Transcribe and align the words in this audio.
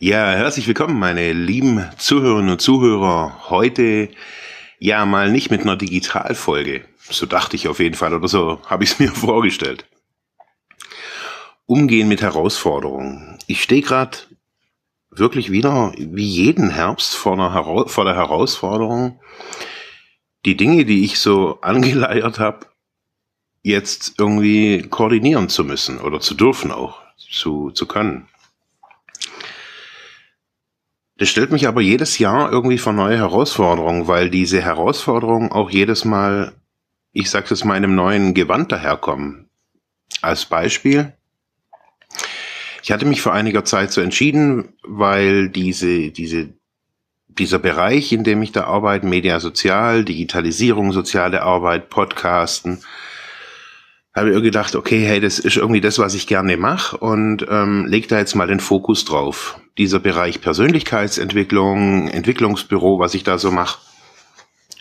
Ja, 0.00 0.32
herzlich 0.32 0.66
willkommen, 0.66 0.98
meine 0.98 1.32
lieben 1.32 1.88
Zuhörerinnen 1.98 2.50
und 2.50 2.60
Zuhörer. 2.60 3.48
Heute 3.48 4.08
ja 4.80 5.06
mal 5.06 5.30
nicht 5.30 5.52
mit 5.52 5.60
einer 5.60 5.76
Digitalfolge. 5.76 6.84
So 6.98 7.26
dachte 7.26 7.54
ich 7.54 7.68
auf 7.68 7.78
jeden 7.78 7.94
Fall 7.94 8.12
oder 8.12 8.26
so 8.26 8.60
habe 8.66 8.82
ich 8.82 8.90
es 8.90 8.98
mir 8.98 9.12
vorgestellt. 9.12 9.86
Umgehen 11.66 12.08
mit 12.08 12.22
Herausforderungen. 12.22 13.38
Ich 13.46 13.62
stehe 13.62 13.82
gerade 13.82 14.18
wirklich 15.10 15.52
wieder 15.52 15.92
wie 15.96 16.26
jeden 16.26 16.70
Herbst 16.70 17.14
vor, 17.14 17.34
einer 17.34 17.86
vor 17.86 18.04
der 18.04 18.16
Herausforderung, 18.16 19.20
die 20.44 20.56
Dinge, 20.56 20.84
die 20.84 21.04
ich 21.04 21.20
so 21.20 21.60
angeleiert 21.60 22.40
habe, 22.40 22.66
jetzt 23.62 24.14
irgendwie 24.18 24.82
koordinieren 24.90 25.48
zu 25.48 25.62
müssen 25.62 26.00
oder 26.00 26.18
zu 26.18 26.34
dürfen 26.34 26.72
auch, 26.72 27.00
zu, 27.16 27.70
zu 27.70 27.86
können. 27.86 28.28
Das 31.16 31.28
stellt 31.28 31.52
mich 31.52 31.68
aber 31.68 31.80
jedes 31.80 32.18
Jahr 32.18 32.50
irgendwie 32.50 32.78
vor 32.78 32.92
neue 32.92 33.16
Herausforderungen, 33.16 34.08
weil 34.08 34.30
diese 34.30 34.60
Herausforderungen 34.60 35.52
auch 35.52 35.70
jedes 35.70 36.04
Mal, 36.04 36.52
ich 37.12 37.30
sag's 37.30 37.50
jetzt 37.50 37.64
mal, 37.64 37.76
in 37.76 37.84
einem 37.84 37.94
neuen 37.94 38.34
Gewand 38.34 38.72
daherkommen. 38.72 39.48
Als 40.22 40.46
Beispiel, 40.46 41.12
ich 42.82 42.90
hatte 42.90 43.06
mich 43.06 43.22
vor 43.22 43.32
einiger 43.32 43.64
Zeit 43.64 43.92
so 43.92 44.00
entschieden, 44.00 44.74
weil 44.82 45.48
diese, 45.48 46.10
diese, 46.10 46.48
dieser 47.28 47.58
Bereich, 47.60 48.12
in 48.12 48.24
dem 48.24 48.42
ich 48.42 48.50
da 48.50 48.64
arbeite, 48.64 49.06
Media 49.06 49.38
Sozial, 49.38 50.04
Digitalisierung, 50.04 50.92
soziale 50.92 51.42
Arbeit, 51.42 51.90
Podcasten, 51.90 52.82
habe 54.14 54.30
ich 54.30 54.42
gedacht, 54.42 54.76
okay, 54.76 55.04
hey, 55.04 55.20
das 55.20 55.38
ist 55.38 55.56
irgendwie 55.56 55.80
das, 55.80 55.98
was 55.98 56.14
ich 56.14 56.26
gerne 56.26 56.56
mache 56.56 56.96
und 56.96 57.44
ähm, 57.48 57.86
leg 57.86 58.08
da 58.08 58.18
jetzt 58.18 58.34
mal 58.34 58.46
den 58.46 58.60
Fokus 58.60 59.04
drauf. 59.04 59.60
Dieser 59.76 59.98
Bereich 59.98 60.40
Persönlichkeitsentwicklung, 60.40 62.06
Entwicklungsbüro, 62.08 63.00
was 63.00 63.14
ich 63.14 63.24
da 63.24 63.38
so 63.38 63.50
mache, 63.50 63.80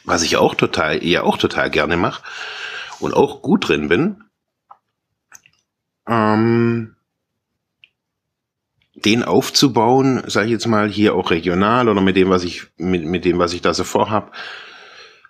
was 0.06 0.22
ich 0.22 0.38
auch 0.38 0.53
total, 0.53 1.03
eher 1.03 1.23
auch 1.23 1.38
total 1.38 1.72
gerne 1.72 1.98
mache 1.98 2.22
und 3.00 3.16
auch 3.16 3.42
gut 3.42 3.67
drin 3.67 3.88
bin, 3.88 4.23
ähm, 6.08 6.95
den 8.94 9.23
aufzubauen, 9.23 10.23
sage 10.28 10.47
ich 10.47 10.52
jetzt 10.52 10.68
mal, 10.68 10.88
hier 10.88 11.16
auch 11.16 11.31
regional 11.31 11.90
oder 11.90 12.02
mit 12.02 12.16
dem, 12.16 12.30
was 12.30 12.44
ich, 12.44 12.68
mit, 12.78 13.03
mit 13.03 13.25
dem, 13.25 13.40
was 13.40 13.53
ich 13.53 13.62
da 13.62 13.73
so 13.73 13.84
vorhab, 13.84 14.31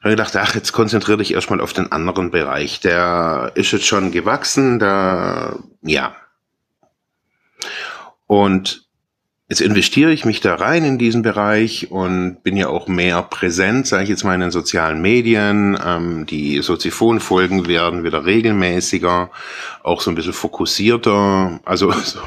habe 0.03 0.15
gedacht, 0.15 0.35
ach, 0.35 0.53
jetzt 0.53 0.73
konzentriere 0.73 1.19
dich 1.19 1.33
erstmal 1.33 1.61
auf 1.61 1.71
den 1.71 1.91
anderen 1.91 2.29
Bereich. 2.29 2.81
Der 2.81 3.51
ist 3.55 3.71
jetzt 3.71 3.85
schon 3.85 4.11
gewachsen, 4.11 4.77
da, 4.77 5.57
ja. 5.81 6.15
Und 8.27 8.85
jetzt 9.47 9.61
investiere 9.61 10.11
ich 10.11 10.25
mich 10.25 10.41
da 10.41 10.55
rein 10.55 10.83
in 10.83 10.97
diesen 10.97 11.21
Bereich 11.21 11.89
und 11.89 12.44
bin 12.44 12.57
ja 12.57 12.67
auch 12.67 12.88
mehr 12.88 13.22
präsent, 13.22 13.88
sage 13.88 14.03
ich 14.03 14.09
jetzt 14.09 14.25
mal, 14.25 14.35
in 14.35 14.41
den 14.41 14.51
sozialen 14.51 15.01
Medien. 15.01 15.79
Ähm, 15.85 16.25
die 16.25 16.61
Soziphon-Folgen 16.61 17.67
werden 17.67 18.03
wieder 18.03 18.25
regelmäßiger, 18.25 19.31
auch 19.83 20.01
so 20.01 20.11
ein 20.11 20.16
bisschen 20.16 20.33
fokussierter. 20.33 21.61
Also 21.63 21.91
so, 22.03 22.19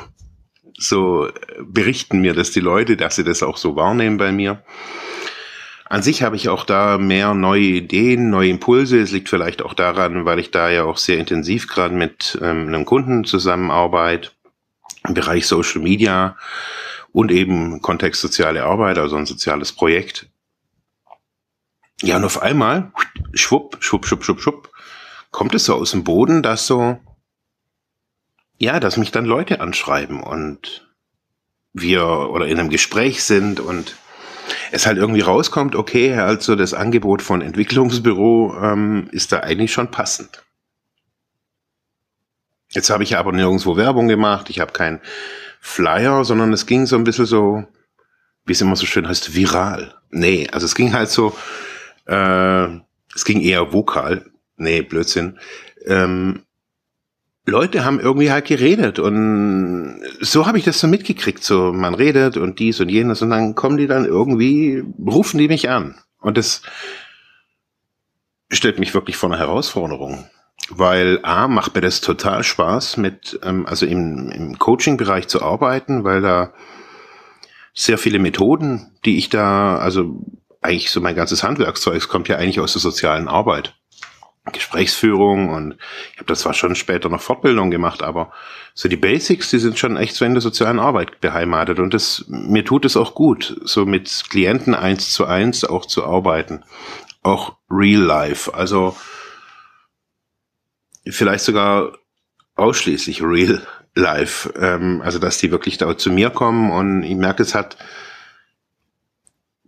so 0.78 1.28
berichten 1.60 2.20
mir 2.20 2.32
das 2.32 2.52
die 2.52 2.60
Leute, 2.60 2.96
dass 2.96 3.16
sie 3.16 3.24
das 3.24 3.42
auch 3.42 3.58
so 3.58 3.76
wahrnehmen 3.76 4.16
bei 4.16 4.32
mir. 4.32 4.62
An 5.88 6.02
sich 6.02 6.22
habe 6.22 6.34
ich 6.34 6.48
auch 6.48 6.64
da 6.64 6.98
mehr 6.98 7.34
neue 7.34 7.62
Ideen, 7.62 8.30
neue 8.30 8.50
Impulse. 8.50 9.00
Es 9.00 9.12
liegt 9.12 9.28
vielleicht 9.28 9.62
auch 9.62 9.72
daran, 9.72 10.24
weil 10.24 10.40
ich 10.40 10.50
da 10.50 10.68
ja 10.68 10.84
auch 10.84 10.96
sehr 10.96 11.18
intensiv 11.18 11.68
gerade 11.68 11.94
mit 11.94 12.36
ähm, 12.42 12.66
einem 12.66 12.84
Kunden 12.84 13.24
zusammenarbeite 13.24 14.30
im 15.06 15.14
Bereich 15.14 15.46
Social 15.46 15.80
Media 15.80 16.36
und 17.12 17.30
eben 17.30 17.80
Kontext 17.82 18.20
soziale 18.20 18.64
Arbeit, 18.64 18.98
also 18.98 19.16
ein 19.16 19.26
soziales 19.26 19.72
Projekt. 19.72 20.28
Ja, 22.02 22.16
und 22.16 22.24
auf 22.24 22.42
einmal, 22.42 22.92
schwupp, 23.32 23.78
schwupp, 23.80 24.06
schwupp, 24.06 24.24
schwupp, 24.24 24.40
schwupp, 24.40 24.72
kommt 25.30 25.54
es 25.54 25.66
so 25.66 25.74
aus 25.74 25.92
dem 25.92 26.02
Boden, 26.02 26.42
dass 26.42 26.66
so, 26.66 26.98
ja, 28.58 28.80
dass 28.80 28.96
mich 28.96 29.12
dann 29.12 29.24
Leute 29.24 29.60
anschreiben 29.60 30.20
und 30.20 30.92
wir 31.72 32.04
oder 32.04 32.46
in 32.48 32.58
einem 32.58 32.70
Gespräch 32.70 33.22
sind 33.22 33.60
und 33.60 33.96
es 34.72 34.86
halt 34.86 34.98
irgendwie 34.98 35.20
rauskommt, 35.20 35.74
okay, 35.74 36.14
also 36.14 36.56
das 36.56 36.74
Angebot 36.74 37.22
von 37.22 37.42
Entwicklungsbüro 37.42 38.56
ähm, 38.62 39.08
ist 39.12 39.32
da 39.32 39.40
eigentlich 39.40 39.72
schon 39.72 39.90
passend. 39.90 40.42
Jetzt 42.70 42.90
habe 42.90 43.04
ich 43.04 43.16
aber 43.16 43.32
nirgendwo 43.32 43.76
Werbung 43.76 44.08
gemacht, 44.08 44.50
ich 44.50 44.60
habe 44.60 44.72
keinen 44.72 45.00
Flyer, 45.60 46.24
sondern 46.24 46.52
es 46.52 46.66
ging 46.66 46.86
so 46.86 46.96
ein 46.96 47.04
bisschen 47.04 47.26
so, 47.26 47.64
wie 48.44 48.52
es 48.52 48.60
immer 48.60 48.76
so 48.76 48.86
schön 48.86 49.08
heißt, 49.08 49.34
viral. 49.34 49.94
Nee, 50.10 50.48
also 50.52 50.66
es 50.66 50.74
ging 50.74 50.92
halt 50.92 51.10
so, 51.10 51.36
äh, 52.06 52.66
es 53.14 53.24
ging 53.24 53.40
eher 53.40 53.72
vokal. 53.72 54.24
Nee, 54.56 54.82
Blödsinn. 54.82 55.38
Ähm, 55.86 56.45
Leute 57.46 57.84
haben 57.84 58.00
irgendwie 58.00 58.32
halt 58.32 58.46
geredet 58.46 58.98
und 58.98 60.00
so 60.20 60.46
habe 60.46 60.58
ich 60.58 60.64
das 60.64 60.80
so 60.80 60.88
mitgekriegt. 60.88 61.44
So, 61.44 61.72
man 61.72 61.94
redet 61.94 62.36
und 62.36 62.58
dies 62.58 62.80
und 62.80 62.88
jenes 62.88 63.22
und 63.22 63.30
dann 63.30 63.54
kommen 63.54 63.76
die 63.76 63.86
dann 63.86 64.04
irgendwie, 64.04 64.82
rufen 64.98 65.38
die 65.38 65.46
mich 65.46 65.70
an. 65.70 65.94
Und 66.20 66.36
das 66.36 66.62
stellt 68.50 68.80
mich 68.80 68.94
wirklich 68.94 69.16
vor 69.16 69.30
eine 69.30 69.38
Herausforderung. 69.38 70.28
Weil 70.70 71.20
A, 71.22 71.46
macht 71.46 71.76
mir 71.76 71.80
das 71.80 72.00
total 72.00 72.42
Spaß, 72.42 72.96
mit, 72.96 73.38
ähm, 73.44 73.66
also 73.66 73.86
im, 73.86 74.30
im 74.30 74.58
Coaching-Bereich 74.58 75.28
zu 75.28 75.40
arbeiten, 75.40 76.02
weil 76.02 76.22
da 76.22 76.52
sehr 77.72 77.98
viele 77.98 78.18
Methoden, 78.18 78.98
die 79.04 79.18
ich 79.18 79.28
da, 79.28 79.78
also 79.78 80.24
eigentlich 80.62 80.90
so 80.90 81.00
mein 81.00 81.14
ganzes 81.14 81.44
Handwerkszeug, 81.44 82.08
kommt 82.08 82.26
ja 82.26 82.36
eigentlich 82.36 82.58
aus 82.58 82.72
der 82.72 82.82
sozialen 82.82 83.28
Arbeit. 83.28 83.76
Gesprächsführung 84.52 85.50
und 85.50 85.76
ich 86.12 86.18
habe 86.18 86.26
das 86.26 86.40
zwar 86.40 86.54
schon 86.54 86.74
später 86.74 87.08
noch 87.08 87.20
Fortbildung 87.20 87.70
gemacht, 87.70 88.02
aber 88.02 88.32
so 88.74 88.88
die 88.88 88.96
Basics, 88.96 89.50
die 89.50 89.58
sind 89.58 89.78
schon 89.78 89.96
echt 89.96 90.14
so 90.14 90.24
in 90.24 90.34
der 90.34 90.40
sozialen 90.40 90.78
Arbeit 90.78 91.20
beheimatet 91.20 91.78
und 91.78 91.94
das 91.94 92.24
mir 92.28 92.64
tut 92.64 92.84
es 92.84 92.96
auch 92.96 93.14
gut, 93.14 93.60
so 93.64 93.86
mit 93.86 94.24
Klienten 94.30 94.74
eins 94.74 95.10
zu 95.12 95.26
eins 95.26 95.64
auch 95.64 95.86
zu 95.86 96.04
arbeiten, 96.04 96.62
auch 97.22 97.56
real 97.70 98.02
life, 98.02 98.54
also 98.54 98.96
vielleicht 101.08 101.44
sogar 101.44 101.92
ausschließlich 102.54 103.22
real 103.22 103.66
life, 103.94 104.52
ähm, 104.60 105.02
also 105.02 105.18
dass 105.18 105.38
die 105.38 105.50
wirklich 105.50 105.78
da 105.78 105.96
zu 105.96 106.10
mir 106.10 106.30
kommen 106.30 106.70
und 106.70 107.02
ich 107.02 107.16
merke, 107.16 107.42
es 107.42 107.54
hat 107.54 107.76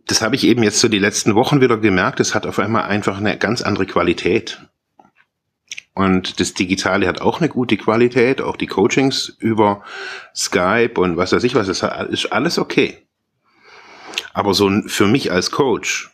das 0.09 0.23
habe 0.23 0.35
ich 0.35 0.45
eben 0.45 0.63
jetzt 0.63 0.81
so 0.81 0.89
die 0.89 0.99
letzten 0.99 1.35
Wochen 1.35 1.61
wieder 1.61 1.77
gemerkt, 1.77 2.19
es 2.19 2.35
hat 2.35 2.47
auf 2.47 2.59
einmal 2.59 2.85
einfach 2.85 3.19
eine 3.19 3.37
ganz 3.37 3.63
andere 3.63 3.87
Qualität. 3.87 4.61
Und 5.95 6.41
das 6.41 6.55
Digitale 6.55 7.07
hat 7.07 7.21
auch 7.21 7.41
eine 7.41 7.49
gute 7.49 7.77
Qualität, 7.77 8.41
auch 8.41 8.57
die 8.57 8.67
Coachings 8.67 9.29
über 9.39 9.83
Skype 10.35 10.95
und 10.99 11.17
was 11.17 11.33
weiß 11.33 11.45
ich 11.45 11.55
was, 11.55 11.67
das 11.67 11.83
ist 12.09 12.27
alles 12.33 12.59
okay. 12.59 13.07
Aber 14.33 14.55
so 14.55 14.71
für 14.87 15.07
mich 15.07 15.31
als 15.31 15.51
Coach 15.51 16.11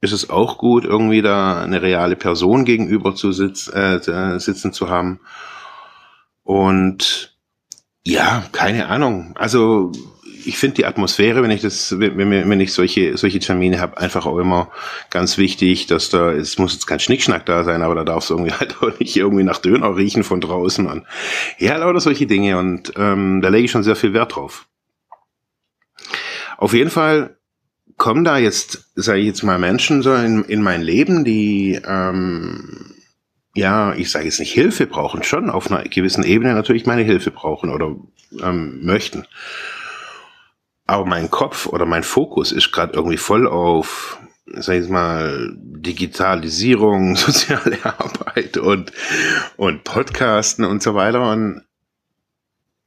ist 0.00 0.12
es 0.12 0.30
auch 0.30 0.58
gut, 0.58 0.84
irgendwie 0.84 1.22
da 1.22 1.62
eine 1.62 1.82
reale 1.82 2.16
Person 2.16 2.64
gegenüber 2.64 3.14
zu 3.14 3.32
sitz, 3.32 3.68
äh, 3.68 4.38
sitzen 4.38 4.72
zu 4.72 4.88
haben. 4.88 5.20
Und 6.42 7.36
ja, 8.02 8.44
keine 8.52 8.88
Ahnung. 8.88 9.34
Also 9.36 9.92
ich 10.46 10.58
finde 10.58 10.76
die 10.76 10.86
Atmosphäre, 10.86 11.42
wenn 11.42 11.50
ich 11.50 11.62
das, 11.62 11.98
wenn, 11.98 12.18
wenn 12.18 12.60
ich 12.60 12.72
solche, 12.72 13.16
solche 13.16 13.38
Termine 13.38 13.80
habe, 13.80 13.98
einfach 13.98 14.26
auch 14.26 14.38
immer 14.38 14.70
ganz 15.10 15.38
wichtig, 15.38 15.86
dass 15.86 16.10
da, 16.10 16.32
es 16.32 16.58
muss 16.58 16.74
jetzt 16.74 16.86
kein 16.86 17.00
Schnickschnack 17.00 17.46
da 17.46 17.64
sein, 17.64 17.82
aber 17.82 17.94
da 17.94 18.04
darf 18.04 18.24
es 18.24 18.30
irgendwie 18.30 18.52
halt 18.58 18.76
auch 18.80 18.98
nicht 18.98 19.16
irgendwie 19.16 19.44
nach 19.44 19.58
Döner 19.58 19.96
riechen 19.96 20.24
von 20.24 20.40
draußen 20.40 20.86
und 20.86 21.04
ja, 21.58 21.76
lauter 21.76 22.00
solche 22.00 22.26
Dinge 22.26 22.58
und 22.58 22.92
ähm, 22.96 23.40
da 23.42 23.48
lege 23.48 23.64
ich 23.64 23.70
schon 23.70 23.82
sehr 23.82 23.96
viel 23.96 24.12
Wert 24.12 24.36
drauf. 24.36 24.66
Auf 26.56 26.74
jeden 26.74 26.90
Fall 26.90 27.36
kommen 27.96 28.24
da 28.24 28.38
jetzt, 28.38 28.90
sage 28.94 29.20
ich 29.20 29.26
jetzt 29.26 29.42
mal, 29.42 29.58
Menschen 29.58 30.02
so 30.02 30.14
in, 30.14 30.44
in 30.44 30.62
mein 30.62 30.82
Leben, 30.82 31.24
die 31.24 31.80
ähm, 31.86 32.94
ja, 33.54 33.94
ich 33.94 34.10
sage 34.10 34.26
jetzt 34.26 34.40
nicht 34.40 34.52
Hilfe 34.52 34.86
brauchen, 34.86 35.22
schon 35.22 35.50
auf 35.50 35.70
einer 35.70 35.82
gewissen 35.84 36.24
Ebene 36.24 36.54
natürlich 36.54 36.86
meine 36.86 37.02
Hilfe 37.02 37.30
brauchen 37.30 37.70
oder 37.70 37.96
ähm, 38.42 38.84
möchten. 38.84 39.26
Aber 40.90 41.06
mein 41.06 41.30
Kopf 41.30 41.66
oder 41.66 41.86
mein 41.86 42.02
Fokus 42.02 42.50
ist 42.50 42.72
gerade 42.72 42.94
irgendwie 42.94 43.16
voll 43.16 43.46
auf, 43.46 44.18
sag 44.46 44.74
ich 44.74 44.88
mal, 44.88 45.54
Digitalisierung, 45.56 47.14
soziale 47.16 47.78
Arbeit 47.84 48.56
und, 48.56 48.92
und 49.56 49.84
Podcasten 49.84 50.64
und 50.64 50.82
so 50.82 50.96
weiter. 50.96 51.30
Und 51.30 51.62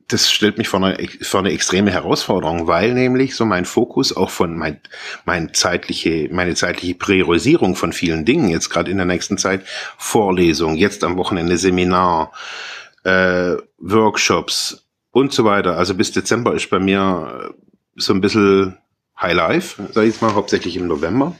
das 0.09 0.29
stellt 0.29 0.57
mich 0.57 0.67
vor 0.67 0.83
eine, 0.83 0.97
vor 1.21 1.39
eine 1.39 1.53
extreme 1.53 1.91
Herausforderung, 1.91 2.67
weil 2.67 2.94
nämlich 2.94 3.38
so 3.38 3.45
mein 3.45 3.63
Fokus 3.63 4.13
auch 4.13 4.29
von 4.29 4.57
mein, 4.57 4.81
mein 5.23 5.53
zeitliche, 5.53 6.27
meine 6.29 6.55
zeitliche 6.55 6.95
Priorisierung 6.95 7.77
von 7.77 7.94
vielen 7.94 8.25
Dingen 8.25 8.50
jetzt 8.50 8.69
gerade 8.69 8.91
in 8.91 8.97
der 8.97 9.05
nächsten 9.05 9.38
Zeit, 9.38 9.61
Vorlesung, 9.97 10.75
jetzt 10.75 11.05
am 11.05 11.15
Wochenende 11.15 11.57
Seminar, 11.57 12.33
äh, 13.05 13.55
Workshops 13.77 14.89
und 15.11 15.31
so 15.31 15.45
weiter. 15.45 15.77
Also 15.77 15.95
bis 15.95 16.11
Dezember 16.11 16.53
ist 16.53 16.69
bei 16.69 16.79
mir 16.79 17.55
so 17.95 18.13
ein 18.13 18.22
bisschen 18.22 18.78
High 19.19 19.36
Life, 19.36 19.81
sag 19.94 20.04
ich 20.04 20.13
jetzt 20.13 20.22
mal, 20.22 20.34
hauptsächlich 20.34 20.75
im 20.75 20.88
November. 20.88 21.36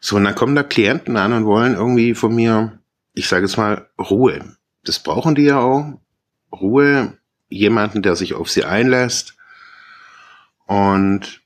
So, 0.00 0.16
und 0.16 0.24
dann 0.24 0.34
kommen 0.34 0.54
da 0.54 0.62
Klienten 0.62 1.16
an 1.16 1.32
und 1.32 1.46
wollen 1.46 1.74
irgendwie 1.74 2.14
von 2.14 2.34
mir, 2.34 2.78
ich 3.14 3.28
sage 3.28 3.46
jetzt 3.46 3.56
mal, 3.56 3.88
Ruhe. 3.98 4.56
Das 4.82 4.98
brauchen 4.98 5.34
die 5.34 5.44
ja 5.44 5.60
auch. 5.60 5.98
Ruhe, 6.52 7.16
jemanden, 7.48 8.02
der 8.02 8.16
sich 8.16 8.34
auf 8.34 8.50
sie 8.50 8.64
einlässt 8.64 9.34
und 10.66 11.42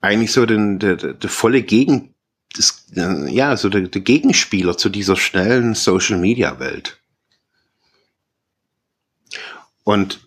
eigentlich 0.00 0.32
so 0.32 0.46
den, 0.46 0.78
der, 0.78 0.96
der, 0.96 1.30
volle 1.30 1.62
Gegen, 1.62 2.14
das, 2.54 2.86
ja, 2.94 3.56
so 3.56 3.68
der, 3.68 3.82
der 3.82 4.00
Gegenspieler 4.02 4.76
zu 4.76 4.88
dieser 4.88 5.16
schnellen 5.16 5.74
Social 5.74 6.18
Media 6.18 6.58
Welt. 6.58 7.00
Und 9.82 10.23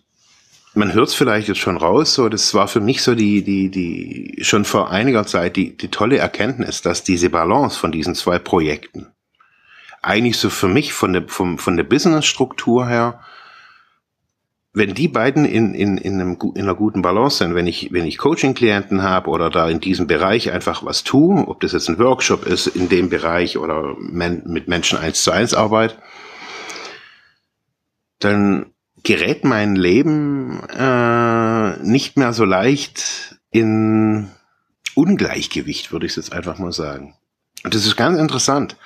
man 0.78 0.94
hört 0.94 1.08
es 1.08 1.14
vielleicht 1.14 1.48
jetzt 1.48 1.58
schon 1.58 1.76
raus, 1.76 2.14
so 2.14 2.28
das 2.28 2.54
war 2.54 2.68
für 2.68 2.80
mich 2.80 3.02
so 3.02 3.14
die, 3.14 3.42
die, 3.42 3.70
die 3.70 4.38
schon 4.42 4.64
vor 4.64 4.90
einiger 4.90 5.26
Zeit 5.26 5.56
die, 5.56 5.76
die 5.76 5.88
tolle 5.88 6.18
Erkenntnis, 6.18 6.80
dass 6.80 7.02
diese 7.02 7.30
Balance 7.30 7.78
von 7.78 7.92
diesen 7.92 8.14
zwei 8.14 8.38
Projekten 8.38 9.08
eigentlich 10.00 10.38
so 10.38 10.48
für 10.48 10.68
mich 10.68 10.92
von 10.92 11.12
der, 11.12 11.26
vom, 11.26 11.58
von 11.58 11.76
der 11.76 11.84
Business-Struktur 11.84 12.88
her 12.88 13.20
wenn 14.72 14.94
die 14.94 15.08
beiden 15.08 15.44
in, 15.44 15.74
in, 15.74 15.98
in, 15.98 16.20
einem, 16.20 16.38
in 16.54 16.62
einer 16.62 16.74
guten 16.76 17.02
Balance 17.02 17.38
sind, 17.38 17.56
wenn 17.56 17.66
ich, 17.66 17.92
wenn 17.92 18.04
ich 18.04 18.16
Coaching-Klienten 18.16 19.02
habe 19.02 19.30
oder 19.30 19.50
da 19.50 19.68
in 19.68 19.80
diesem 19.80 20.06
Bereich 20.06 20.52
einfach 20.52 20.84
was 20.84 21.02
tue, 21.02 21.48
ob 21.48 21.58
das 21.60 21.72
jetzt 21.72 21.88
ein 21.88 21.98
Workshop 21.98 22.46
ist 22.46 22.68
in 22.68 22.88
dem 22.88 23.08
Bereich 23.08 23.58
oder 23.58 23.96
men, 23.98 24.42
mit 24.46 24.68
Menschen 24.68 24.96
eins 24.96 25.24
zu 25.24 25.32
eins 25.32 25.52
Arbeit, 25.52 25.98
dann 28.20 28.66
gerät 29.02 29.44
mein 29.44 29.76
Leben 29.76 30.62
äh, 30.70 31.76
nicht 31.82 32.16
mehr 32.16 32.32
so 32.32 32.44
leicht 32.44 33.38
in 33.50 34.28
Ungleichgewicht, 34.94 35.92
würde 35.92 36.06
ich 36.06 36.16
jetzt 36.16 36.32
einfach 36.32 36.58
mal 36.58 36.72
sagen. 36.72 37.14
Und 37.64 37.74
das 37.74 37.86
ist 37.86 37.96
ganz 37.96 38.18
interessant. 38.18 38.76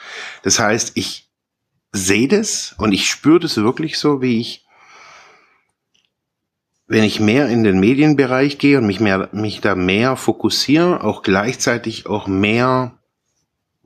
Das 0.43 0.59
heißt, 0.59 0.93
ich 0.94 1.29
sehe 1.93 2.29
das 2.29 2.75
und 2.79 2.93
ich 2.93 3.09
spüre 3.09 3.41
das 3.41 3.56
wirklich 3.56 3.99
so, 3.99 4.23
wie 4.23 4.41
ich 4.41 4.62
wenn 6.93 7.05
ich 7.05 7.20
mehr 7.20 7.49
in 7.49 7.64
den 7.64 7.81
Medienbereich 7.81 8.59
gehe 8.59 8.76
und 8.76 8.87
mich 8.87 9.00
mehr, 9.00 9.31
mich 9.32 9.62
da 9.62 9.75
mehr 9.75 10.14
fokussiere, 10.17 11.03
auch 11.03 11.23
gleichzeitig 11.23 12.06
auch 12.06 12.26
mehr, 12.26 12.99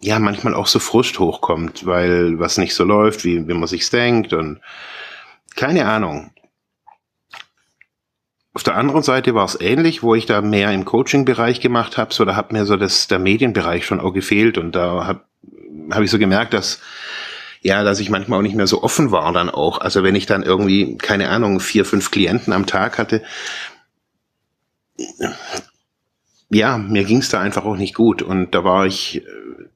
ja, 0.01 0.19
manchmal 0.19 0.55
auch 0.55 0.67
so 0.67 0.81
Frust 0.81 1.21
hochkommt, 1.21 1.87
weil 1.87 2.41
was 2.41 2.59
nicht 2.59 2.75
so 2.75 2.83
läuft, 2.83 3.25
wie, 3.25 3.47
wie 3.47 3.55
man 3.55 3.69
sich's 3.69 3.91
denkt 3.91 4.33
und 4.33 4.61
keine 5.57 5.87
Ahnung. 5.87 6.31
Auf 8.55 8.63
der 8.63 8.77
anderen 8.77 9.03
Seite 9.03 9.35
war 9.35 9.45
es 9.45 9.61
ähnlich, 9.61 10.03
wo 10.03 10.15
ich 10.15 10.25
da 10.25 10.41
mehr 10.41 10.71
im 10.73 10.85
Coaching-Bereich 10.85 11.61
gemacht 11.61 11.99
habe, 11.99 12.15
so 12.15 12.25
da 12.25 12.37
hat 12.37 12.53
mir 12.53 12.65
so 12.65 12.77
das 12.77 13.09
der 13.09 13.19
Medienbereich 13.19 13.85
schon 13.85 14.01
auch 14.01 14.13
gefehlt 14.13 14.57
und 14.57 14.75
da 14.75 15.07
habe 15.07 15.21
hab 15.91 16.03
ich 16.03 16.11
so 16.11 16.19
gemerkt, 16.19 16.55
dass 16.55 16.81
ja, 17.61 17.83
dass 17.83 18.01
ich 18.01 18.11
manchmal 18.11 18.39
auch 18.39 18.43
nicht 18.43 18.55
mehr 18.55 18.67
so 18.67 18.83
offen 18.83 19.11
war 19.11 19.33
dann 19.33 19.51
auch. 19.51 19.81
Also 19.81 20.05
wenn 20.05 20.15
ich 20.15 20.27
dann 20.27 20.43
irgendwie, 20.43 20.97
keine 20.99 21.31
Ahnung, 21.31 21.59
vier, 21.59 21.85
fünf 21.85 22.11
Klienten 22.13 22.53
am 22.53 22.67
Tag 22.67 22.97
hatte, 22.97 23.23
ja, 26.49 26.79
mir 26.79 27.05
ging 27.05 27.19
es 27.19 27.29
da 27.29 27.41
einfach 27.41 27.65
auch 27.65 27.77
nicht 27.77 27.95
gut. 27.95 28.23
Und 28.23 28.55
da 28.55 28.63
war 28.63 28.87
ich, 28.87 29.23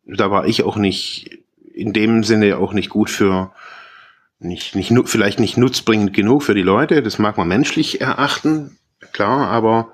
da 0.04 0.30
war 0.30 0.46
ich 0.46 0.62
auch 0.62 0.76
nicht, 0.76 1.42
in 1.74 1.92
dem 1.92 2.22
Sinne 2.22 2.58
auch 2.58 2.72
nicht 2.72 2.90
gut 2.90 3.10
für, 3.10 3.52
nicht, 4.40 4.74
nicht, 4.74 4.92
vielleicht 5.04 5.38
nicht 5.38 5.56
nutzbringend 5.56 6.12
genug 6.12 6.42
für 6.42 6.54
die 6.54 6.62
Leute. 6.62 7.02
Das 7.02 7.18
mag 7.18 7.36
man 7.36 7.48
menschlich 7.48 8.00
erachten, 8.00 8.78
klar, 9.12 9.48
aber 9.48 9.92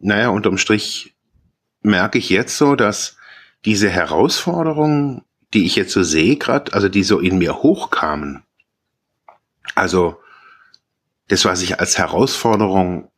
naja, 0.00 0.30
unterm 0.30 0.58
Strich 0.58 1.14
merke 1.82 2.18
ich 2.18 2.30
jetzt 2.30 2.56
so, 2.56 2.74
dass 2.74 3.16
diese 3.64 3.90
Herausforderung 3.90 5.24
die 5.52 5.66
ich 5.66 5.76
jetzt 5.76 5.92
so 5.92 6.02
sehe 6.02 6.36
gerade, 6.36 6.72
also 6.72 6.88
die 6.88 7.02
so 7.02 7.18
in 7.18 7.38
mir 7.38 7.62
hochkamen. 7.62 8.42
Also 9.74 10.18
das, 11.28 11.44
was 11.44 11.62
ich 11.62 11.80
als 11.80 11.98
Herausforderung 11.98 13.10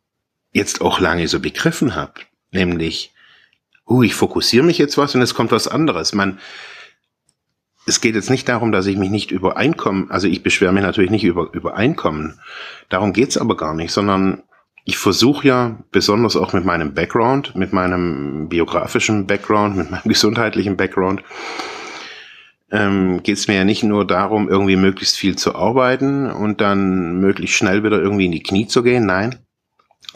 jetzt 0.53 0.81
auch 0.81 1.01
lange 1.01 1.29
so 1.29 1.41
begriffen 1.41 1.95
habe, 1.95 2.21
nämlich, 2.51 3.13
uh, 3.89 4.03
ich 4.03 4.15
fokussiere 4.15 4.65
mich 4.65 4.79
jetzt 4.79 4.99
was 4.99 5.15
und 5.15 5.23
es 5.23 5.35
kommt 5.35 5.53
was 5.53 5.69
anderes. 5.69 6.13
Man, 6.13 6.39
es 7.95 8.01
geht 8.01 8.17
jetzt 8.17 8.31
nicht 8.31 8.49
darum, 8.49 8.73
dass 8.73 8.87
ich 8.87 8.97
mich 8.97 9.11
nicht 9.11 9.31
über 9.31 9.57
Einkommen, 9.57 10.11
also 10.11 10.27
ich 10.27 10.43
beschwere 10.43 10.73
mich 10.73 10.83
natürlich 10.83 11.13
nicht 11.13 11.23
über, 11.23 11.51
über 11.53 11.77
Einkommen, 11.77 12.41
darum 12.89 13.13
geht's 13.13 13.39
aber 13.39 13.57
gar 13.57 13.73
nicht, 13.73 13.93
sondern 13.93 14.43
ich 14.85 14.99
versuche 14.99 15.47
ja, 15.47 15.79
besonders 15.93 16.35
auch 16.35 16.53
mit 16.53 16.65
meinem 16.65 16.93
Background, 16.93 17.55
mit 17.55 17.73
meinem 17.73 18.49
biografischen 18.49 19.29
Background, 19.29 19.77
mit 19.77 19.93
meinem 19.93 20.03
gesundheitlichen 20.09 20.77
Background, 20.77 21.23
ähm, 22.73 23.23
geht 23.23 23.39
es 23.39 23.47
mir 23.47 23.55
ja 23.55 23.65
nicht 23.65 23.85
nur 23.85 24.05
darum, 24.05 24.49
irgendwie 24.49 24.77
möglichst 24.77 25.17
viel 25.17 25.37
zu 25.37 25.55
arbeiten 25.55 26.29
und 26.29 26.61
dann 26.61 27.21
möglichst 27.21 27.57
schnell 27.57 27.85
wieder 27.85 28.03
irgendwie 28.03 28.27
in 28.27 28.33
die 28.33 28.43
Knie 28.43 28.67
zu 28.67 28.83
gehen. 28.83 29.07
Nein, 29.07 29.37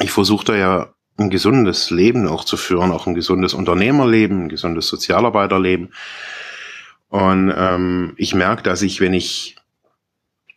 ich 0.00 0.10
versuche 0.10 0.46
da 0.46 0.56
ja 0.56 0.88
ein 1.16 1.30
gesundes 1.30 1.90
Leben 1.90 2.26
auch 2.26 2.42
zu 2.42 2.56
führen, 2.56 2.90
auch 2.90 3.06
ein 3.06 3.14
gesundes 3.14 3.54
Unternehmerleben, 3.54 4.44
ein 4.44 4.48
gesundes 4.48 4.88
Sozialarbeiterleben. 4.88 5.92
Und 7.08 7.52
ähm, 7.56 8.14
ich 8.16 8.34
merke, 8.34 8.62
dass 8.62 8.82
ich, 8.82 9.00
wenn 9.00 9.14
ich 9.14 9.56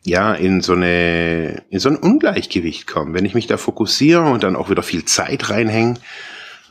ja 0.04 0.34
in 0.34 0.60
so 0.60 0.72
eine 0.72 1.62
in 1.70 1.78
so 1.78 1.88
ein 1.88 1.96
Ungleichgewicht 1.96 2.86
komme, 2.86 3.14
wenn 3.14 3.24
ich 3.24 3.34
mich 3.34 3.46
da 3.46 3.56
fokussiere 3.56 4.24
und 4.24 4.42
dann 4.42 4.56
auch 4.56 4.68
wieder 4.68 4.82
viel 4.82 5.04
Zeit 5.04 5.48
reinhänge, 5.48 5.98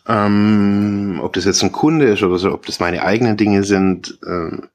ähm, 0.07 1.19
ob 1.21 1.33
das 1.33 1.45
jetzt 1.45 1.63
ein 1.63 1.71
Kunde 1.71 2.05
ist 2.11 2.23
oder 2.23 2.37
so, 2.37 2.51
ob 2.51 2.65
das 2.65 2.79
meine 2.79 3.03
eigenen 3.03 3.37
Dinge 3.37 3.63
sind, 3.63 4.19
ähm, 4.25 4.69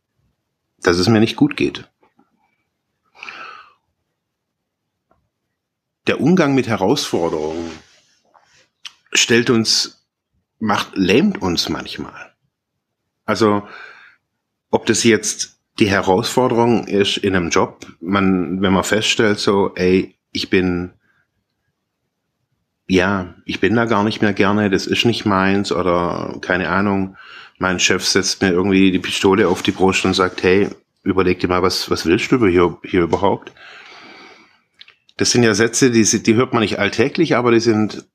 dass 0.80 0.98
es 0.98 1.08
mir 1.08 1.20
nicht 1.20 1.36
gut 1.36 1.56
geht. 1.56 1.88
Der 6.06 6.20
Umgang 6.20 6.54
mit 6.54 6.68
Herausforderungen 6.68 7.70
stellt 9.12 9.50
uns, 9.50 10.06
macht, 10.60 10.96
lähmt 10.96 11.42
uns 11.42 11.68
manchmal. 11.68 12.32
Also, 13.24 13.66
ob 14.70 14.86
das 14.86 15.04
jetzt 15.04 15.58
die 15.78 15.88
Herausforderung 15.88 16.86
ist 16.86 17.18
in 17.18 17.36
einem 17.36 17.50
Job, 17.50 17.86
man, 18.00 18.62
wenn 18.62 18.72
man 18.72 18.84
feststellt, 18.84 19.38
so, 19.38 19.72
ey, 19.74 20.16
ich 20.32 20.50
bin, 20.50 20.92
ja, 22.88 23.34
ich 23.44 23.60
bin 23.60 23.74
da 23.74 23.84
gar 23.84 24.04
nicht 24.04 24.22
mehr 24.22 24.32
gerne, 24.32 24.70
das 24.70 24.86
ist 24.86 25.04
nicht 25.04 25.26
meins 25.26 25.72
oder 25.72 26.38
keine 26.40 26.68
Ahnung, 26.70 27.16
mein 27.58 27.80
Chef 27.80 28.04
setzt 28.04 28.42
mir 28.42 28.50
irgendwie 28.50 28.90
die 28.90 28.98
Pistole 28.98 29.48
auf 29.48 29.62
die 29.62 29.72
Brust 29.72 30.04
und 30.04 30.14
sagt, 30.14 30.42
hey, 30.42 30.68
überleg 31.02 31.40
dir 31.40 31.48
mal, 31.48 31.62
was, 31.62 31.90
was 31.90 32.06
willst 32.06 32.32
du 32.32 32.46
hier, 32.46 32.78
hier 32.82 33.02
überhaupt? 33.02 33.52
Das 35.16 35.30
sind 35.30 35.42
ja 35.42 35.54
Sätze, 35.54 35.90
die, 35.90 36.04
die 36.04 36.34
hört 36.34 36.52
man 36.52 36.62
nicht 36.62 36.78
alltäglich, 36.78 37.36
aber 37.36 37.52
die 37.52 37.60
sind 37.60 38.06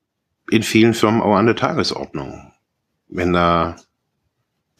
in 0.49 0.63
vielen 0.63 0.93
Firmen 0.93 1.21
auch 1.21 1.35
an 1.35 1.47
der 1.47 1.55
Tagesordnung. 1.55 2.51
Wenn 3.07 3.33
da, 3.33 3.77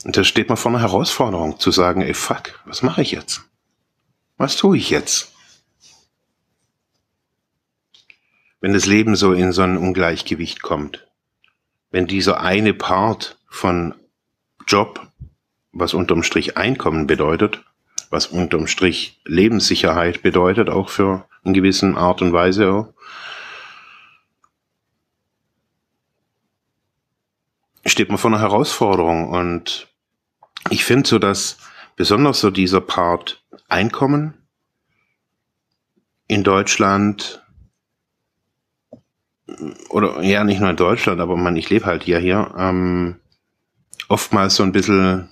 da 0.04 0.24
steht 0.24 0.50
man 0.50 0.58
vor 0.58 0.72
einer 0.72 0.82
Herausforderung 0.82 1.60
zu 1.60 1.72
sagen, 1.72 2.02
ey, 2.02 2.14
fuck, 2.14 2.60
was 2.66 2.82
mache 2.82 3.02
ich 3.02 3.12
jetzt? 3.12 3.44
Was 4.38 4.56
tue 4.56 4.78
ich 4.78 4.90
jetzt? 4.90 5.32
Wenn 8.60 8.74
das 8.74 8.86
Leben 8.86 9.16
so 9.16 9.34
in 9.34 9.52
so 9.52 9.62
ein 9.62 9.78
Ungleichgewicht 9.78 10.62
kommt, 10.62 11.08
wenn 11.92 12.08
dieser 12.08 12.42
eine 12.42 12.74
Part 12.74 13.38
von 13.48 13.94
Job, 14.68 15.08
was 15.72 15.94
unterm 15.94 16.24
Strich 16.24 16.58
Einkommen 16.58 17.08
bedeutet, 17.08 17.64
was 18.10 18.28
unterm 18.28 18.68
Strich 18.68 19.22
Lebenssicherheit 19.26 20.22
bedeutet, 20.22 20.70
auch 20.70 20.90
für 20.90 21.28
in 21.44 21.54
gewissen 21.54 21.98
Art 21.98 22.22
und 22.22 22.34
Weise 22.34 22.72
auch. 22.72 22.94
steht 27.92 28.10
man 28.10 28.18
vor 28.18 28.32
einer 28.32 28.40
Herausforderung 28.40 29.30
und 29.30 29.88
ich 30.70 30.86
finde 30.86 31.08
so, 31.08 31.20
dass 31.20 31.58
besonders 31.96 32.40
so 32.40 32.52
dieser 32.52 32.82
Part 32.82 33.44
Einkommen 33.68 34.34
in 36.28 36.44
Deutschland 36.44 37.42
oder 39.90 40.22
ja, 40.22 40.44
nicht 40.44 40.60
nur 40.60 40.70
in 40.70 40.76
Deutschland, 40.76 41.20
aber 41.20 41.36
man, 41.36 41.56
ich 41.56 41.70
lebe 41.70 41.86
halt 41.86 42.06
ja 42.06 42.18
hier, 42.18 42.54
ähm, 42.58 43.20
oftmals 44.08 44.56
so 44.56 44.64
ein 44.64 44.72
bisschen 44.72 45.30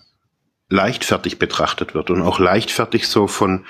leichtfertig 0.70 1.40
betrachtet 1.40 1.94
wird 1.94 2.10
und 2.10 2.22
auch 2.22 2.40
leichtfertig 2.40 3.08
so 3.08 3.28
von 3.28 3.66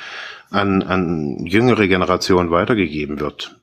an, 0.49 0.83
an 0.83 1.45
jüngere 1.45 1.87
Generationen 1.87 2.51
weitergegeben 2.51 3.19
wird. 3.19 3.59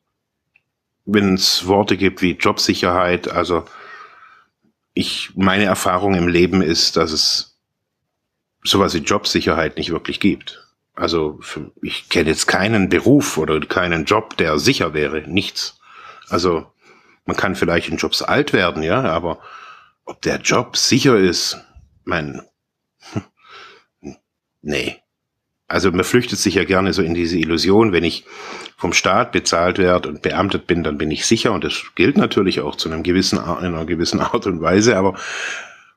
Wenn 1.04 1.34
es 1.34 1.66
Worte 1.66 1.96
gibt 1.96 2.22
wie 2.22 2.32
Jobsicherheit, 2.32 3.30
also 3.30 3.64
ich, 4.94 5.32
meine 5.36 5.64
Erfahrung 5.64 6.14
im 6.14 6.26
Leben 6.26 6.62
ist, 6.62 6.96
dass 6.96 7.12
es 7.12 7.55
sowas 8.66 8.94
wie 8.94 8.98
Jobsicherheit 8.98 9.76
nicht 9.76 9.90
wirklich 9.90 10.20
gibt. 10.20 10.66
Also 10.94 11.38
für, 11.40 11.70
ich 11.82 12.08
kenne 12.08 12.30
jetzt 12.30 12.46
keinen 12.46 12.88
Beruf 12.88 13.36
oder 13.36 13.60
keinen 13.60 14.06
Job, 14.06 14.36
der 14.38 14.58
sicher 14.58 14.94
wäre. 14.94 15.22
Nichts. 15.28 15.78
Also 16.28 16.66
man 17.26 17.36
kann 17.36 17.54
vielleicht 17.54 17.88
in 17.88 17.98
Jobs 17.98 18.22
alt 18.22 18.52
werden, 18.52 18.82
ja, 18.82 19.02
aber 19.02 19.40
ob 20.04 20.22
der 20.22 20.40
Job 20.40 20.76
sicher 20.76 21.16
ist, 21.16 21.58
mein, 22.04 22.40
nee. 24.62 24.96
Also 25.68 25.90
man 25.90 26.04
flüchtet 26.04 26.38
sich 26.38 26.54
ja 26.54 26.64
gerne 26.64 26.92
so 26.92 27.02
in 27.02 27.14
diese 27.14 27.36
Illusion, 27.36 27.92
wenn 27.92 28.04
ich 28.04 28.24
vom 28.76 28.92
Staat 28.92 29.32
bezahlt 29.32 29.78
werde 29.78 30.08
und 30.08 30.22
beamtet 30.22 30.68
bin, 30.68 30.84
dann 30.84 30.96
bin 30.96 31.10
ich 31.10 31.26
sicher 31.26 31.52
und 31.52 31.64
das 31.64 31.82
gilt 31.96 32.16
natürlich 32.16 32.60
auch 32.60 32.76
zu 32.76 32.88
einem 32.88 33.02
gewissen, 33.02 33.38
in 33.38 33.42
einer 33.44 33.84
gewissen 33.84 34.20
Art 34.20 34.46
und 34.46 34.60
Weise, 34.60 34.96
aber 34.96 35.18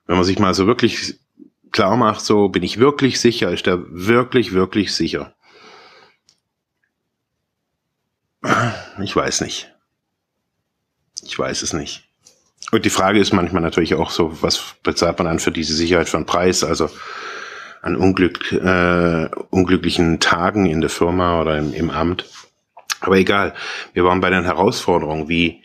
wenn 0.06 0.16
man 0.16 0.24
sich 0.24 0.40
mal 0.40 0.54
so 0.54 0.66
wirklich 0.66 1.19
klar 1.72 1.96
macht, 1.96 2.24
so 2.24 2.48
bin 2.48 2.62
ich 2.62 2.78
wirklich 2.78 3.20
sicher, 3.20 3.50
ist 3.50 3.66
der 3.66 3.78
wirklich, 3.88 4.52
wirklich 4.52 4.94
sicher. 4.94 5.34
Ich 9.02 9.14
weiß 9.14 9.40
nicht. 9.42 9.72
Ich 11.22 11.38
weiß 11.38 11.62
es 11.62 11.72
nicht. 11.72 12.04
Und 12.72 12.84
die 12.84 12.90
Frage 12.90 13.18
ist 13.18 13.32
manchmal 13.32 13.62
natürlich 13.62 13.94
auch 13.94 14.10
so, 14.10 14.42
was 14.42 14.76
bezahlt 14.82 15.18
man 15.18 15.26
dann 15.26 15.38
für 15.38 15.50
diese 15.50 15.74
Sicherheit 15.74 16.08
für 16.08 16.16
einen 16.16 16.26
Preis? 16.26 16.62
Also 16.62 16.88
an 17.82 17.96
Unglück, 17.96 18.52
äh, 18.52 19.28
unglücklichen 19.50 20.20
Tagen 20.20 20.66
in 20.66 20.80
der 20.80 20.90
Firma 20.90 21.40
oder 21.40 21.58
im, 21.58 21.72
im 21.72 21.90
Amt. 21.90 22.26
Aber 23.00 23.16
egal, 23.16 23.54
wir 23.94 24.04
waren 24.04 24.20
bei 24.20 24.30
den 24.30 24.44
Herausforderungen. 24.44 25.28
Wie, 25.28 25.62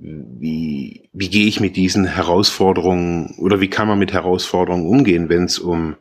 wie, 0.00 1.08
wie 1.12 1.28
gehe 1.28 1.46
ich 1.46 1.60
mit 1.60 1.76
diesen 1.76 2.06
Herausforderungen 2.06 3.34
oder 3.38 3.60
wie 3.60 3.68
kann 3.68 3.86
man 3.86 3.98
mit 3.98 4.12
Herausforderungen 4.12 4.86
umgehen, 4.86 5.28
wenn 5.28 5.44
es 5.44 5.58
um 5.58 5.96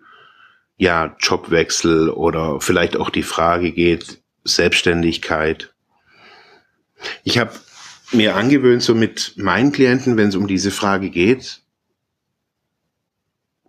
ja, 0.78 1.16
Jobwechsel 1.20 2.10
oder 2.10 2.62
vielleicht 2.62 2.96
auch 2.96 3.10
die 3.10 3.24
Frage 3.24 3.74
geht, 3.74 4.22
Selbstständigkeit. 4.46 5.74
Ich 7.24 7.38
habe 7.38 7.52
mir 8.14 8.36
angewöhnt, 8.36 8.82
so 8.82 8.96
mit 8.96 9.34
meinen 9.36 9.74
Klienten, 9.74 10.16
wenn 10.16 10.30
es 10.30 10.36
um 10.36 10.48
diese 10.48 10.72
Frage 10.72 11.10
geht, 11.10 11.62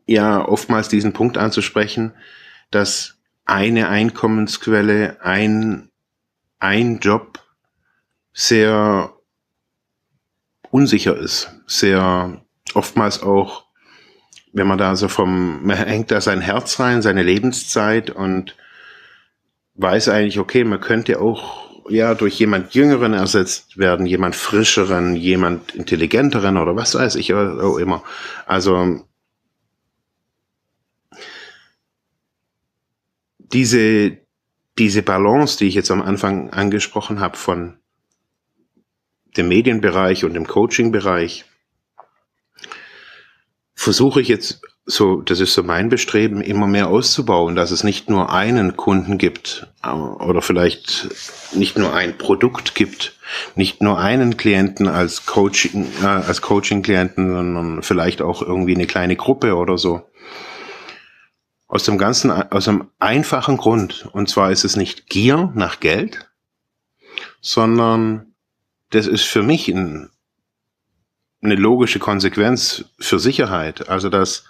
ja 0.06 0.46
oftmals 0.46 0.88
diesen 0.88 1.12
Punkt 1.12 1.36
anzusprechen, 1.36 2.12
dass 2.70 3.18
eine 3.44 3.88
Einkommensquelle, 3.88 5.20
ein, 5.22 5.90
ein 6.60 7.00
Job 7.00 7.40
sehr 8.32 9.12
unsicher 10.70 11.16
ist, 11.16 11.50
sehr 11.66 12.40
oftmals 12.74 13.22
auch, 13.22 13.64
wenn 14.52 14.66
man 14.66 14.78
da 14.78 14.96
so 14.96 15.08
vom, 15.08 15.64
man 15.64 15.76
hängt 15.76 16.10
da 16.10 16.20
sein 16.20 16.40
Herz 16.40 16.80
rein, 16.80 17.02
seine 17.02 17.22
Lebenszeit 17.22 18.10
und 18.10 18.56
weiß 19.74 20.08
eigentlich, 20.08 20.38
okay, 20.38 20.64
man 20.64 20.80
könnte 20.80 21.20
auch 21.20 21.70
ja 21.88 22.14
durch 22.14 22.38
jemand 22.38 22.74
Jüngeren 22.74 23.14
ersetzt 23.14 23.78
werden, 23.78 24.06
jemand 24.06 24.36
Frischeren, 24.36 25.16
jemand 25.16 25.74
Intelligenteren 25.74 26.56
oder 26.56 26.76
was 26.76 26.94
weiß 26.94 27.16
ich 27.16 27.34
auch 27.34 27.78
immer. 27.78 28.02
Also 28.46 29.04
diese, 33.38 34.18
diese 34.78 35.02
Balance, 35.02 35.58
die 35.58 35.66
ich 35.66 35.74
jetzt 35.74 35.90
am 35.90 36.02
Anfang 36.02 36.50
angesprochen 36.50 37.20
habe 37.20 37.36
von 37.36 37.79
dem 39.36 39.48
Medienbereich 39.48 40.24
und 40.24 40.34
dem 40.34 40.46
Coaching-Bereich, 40.46 41.44
versuche 43.74 44.20
ich 44.20 44.28
jetzt 44.28 44.60
so, 44.84 45.20
das 45.20 45.40
ist 45.40 45.54
so 45.54 45.62
mein 45.62 45.88
Bestreben, 45.88 46.40
immer 46.40 46.66
mehr 46.66 46.88
auszubauen, 46.88 47.54
dass 47.54 47.70
es 47.70 47.84
nicht 47.84 48.10
nur 48.10 48.32
einen 48.32 48.76
Kunden 48.76 49.18
gibt 49.18 49.68
äh, 49.82 49.88
oder 49.88 50.42
vielleicht 50.42 51.08
nicht 51.54 51.78
nur 51.78 51.94
ein 51.94 52.18
Produkt 52.18 52.74
gibt, 52.74 53.14
nicht 53.54 53.82
nur 53.82 53.98
einen 53.98 54.36
Klienten 54.36 54.88
als 54.88 55.26
Coaching, 55.26 55.86
äh, 56.02 56.06
als 56.06 56.42
Coaching-Klienten, 56.42 57.32
sondern 57.32 57.82
vielleicht 57.82 58.20
auch 58.20 58.42
irgendwie 58.42 58.74
eine 58.74 58.86
kleine 58.86 59.16
Gruppe 59.16 59.54
oder 59.56 59.78
so. 59.78 60.02
Aus 61.68 61.84
dem 61.84 61.98
ganzen, 61.98 62.30
aus 62.30 62.66
einem 62.66 62.88
einfachen 62.98 63.56
Grund. 63.56 64.08
Und 64.12 64.28
zwar 64.28 64.50
ist 64.50 64.64
es 64.64 64.76
nicht 64.76 65.08
Gier 65.08 65.52
nach 65.54 65.78
Geld, 65.78 66.28
sondern 67.40 68.29
das 68.90 69.06
ist 69.06 69.24
für 69.24 69.42
mich 69.42 69.68
ein, 69.68 70.10
eine 71.42 71.54
logische 71.54 71.98
Konsequenz 71.98 72.84
für 72.98 73.18
Sicherheit. 73.18 73.88
Also 73.88 74.08
dass 74.08 74.44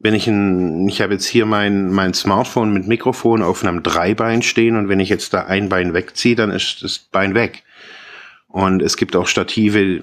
wenn 0.00 0.14
ich 0.14 0.26
ein, 0.26 0.88
ich 0.88 1.02
habe 1.02 1.12
jetzt 1.12 1.26
hier 1.26 1.44
mein, 1.44 1.92
mein 1.92 2.14
Smartphone 2.14 2.72
mit 2.72 2.88
Mikrofon 2.88 3.42
auf 3.42 3.62
einem 3.62 3.82
Dreibein 3.82 4.42
stehen 4.42 4.76
und 4.76 4.88
wenn 4.88 4.98
ich 4.98 5.10
jetzt 5.10 5.34
da 5.34 5.44
ein 5.44 5.68
Bein 5.68 5.92
wegziehe, 5.92 6.36
dann 6.36 6.50
ist 6.50 6.82
das 6.82 6.98
Bein 6.98 7.34
weg. 7.34 7.64
Und 8.48 8.80
es 8.82 8.96
gibt 8.96 9.14
auch 9.14 9.26
Stative 9.26 10.02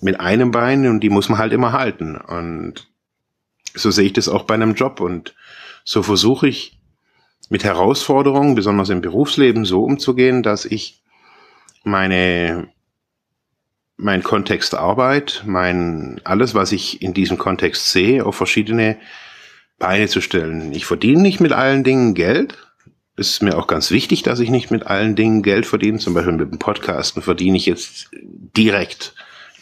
mit 0.00 0.20
einem 0.20 0.50
Bein 0.50 0.86
und 0.86 1.00
die 1.00 1.08
muss 1.08 1.30
man 1.30 1.38
halt 1.38 1.54
immer 1.54 1.72
halten. 1.72 2.16
Und 2.16 2.86
so 3.74 3.90
sehe 3.90 4.06
ich 4.06 4.12
das 4.12 4.28
auch 4.28 4.44
bei 4.44 4.54
einem 4.54 4.74
Job. 4.74 5.00
Und 5.00 5.34
so 5.84 6.02
versuche 6.02 6.46
ich 6.46 6.78
mit 7.48 7.64
Herausforderungen, 7.64 8.54
besonders 8.54 8.90
im 8.90 9.00
Berufsleben, 9.00 9.64
so 9.64 9.82
umzugehen, 9.82 10.42
dass 10.42 10.66
ich 10.66 11.02
meine, 11.84 12.68
mein 13.96 14.22
Kontext 14.22 14.74
Arbeit, 14.74 15.42
mein, 15.46 16.20
alles, 16.24 16.54
was 16.54 16.72
ich 16.72 17.02
in 17.02 17.14
diesem 17.14 17.38
Kontext 17.38 17.90
sehe, 17.90 18.24
auf 18.24 18.36
verschiedene 18.36 18.98
Beine 19.78 20.08
zu 20.08 20.20
stellen. 20.20 20.72
Ich 20.72 20.84
verdiene 20.84 21.22
nicht 21.22 21.40
mit 21.40 21.52
allen 21.52 21.84
Dingen 21.84 22.14
Geld. 22.14 22.58
Ist 23.16 23.42
mir 23.42 23.58
auch 23.58 23.66
ganz 23.66 23.90
wichtig, 23.90 24.22
dass 24.22 24.40
ich 24.40 24.50
nicht 24.50 24.70
mit 24.70 24.86
allen 24.86 25.16
Dingen 25.16 25.42
Geld 25.42 25.66
verdiene. 25.66 25.98
Zum 25.98 26.14
Beispiel 26.14 26.32
mit 26.32 26.50
dem 26.50 26.58
Podcasten 26.58 27.22
verdiene 27.22 27.56
ich 27.56 27.66
jetzt 27.66 28.10
direkt 28.12 29.14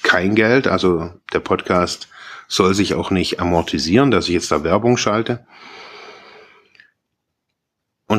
kein 0.02 0.34
Geld. 0.34 0.66
Also 0.66 1.12
der 1.32 1.40
Podcast 1.40 2.08
soll 2.48 2.74
sich 2.74 2.94
auch 2.94 3.10
nicht 3.10 3.40
amortisieren, 3.40 4.10
dass 4.10 4.26
ich 4.28 4.34
jetzt 4.34 4.50
da 4.50 4.64
Werbung 4.64 4.96
schalte. 4.96 5.46